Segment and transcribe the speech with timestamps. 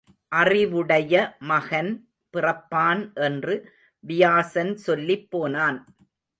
[0.31, 1.35] அறிவுடைய
[1.39, 1.91] மகன்
[2.33, 3.55] பிறப்பான் என்று
[3.99, 5.79] வியாசன் சொல்லிப் போனான்.